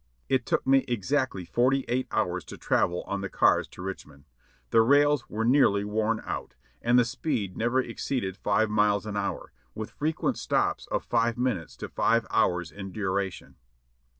[0.29, 4.25] It took me exactly forty eight hours to travel on the cars to Richmond;
[4.71, 9.53] the rails were nearly worn out, and the speed never exceeded five miles an hour,
[9.75, 13.57] with frequent stops of five min utes to five hours in duration.